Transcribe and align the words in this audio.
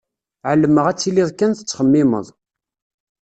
Ԑelmeɣ 0.49 0.85
ad 0.87 0.97
tiliḍ 0.99 1.29
kan 1.33 1.51
tettxemmimeḍ. 1.57 2.27